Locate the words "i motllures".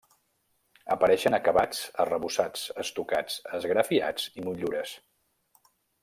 4.41-4.95